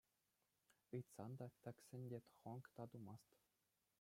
Ыйтсан 0.95 1.31
та, 1.37 1.45
тӗксен 1.63 2.01
те 2.09 2.19
хӑнк 2.37 2.63
та 2.75 2.83
тумасть. 2.91 3.33